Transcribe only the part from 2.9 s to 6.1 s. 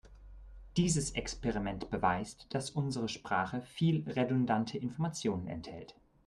Sprache viel redundante Information enthält.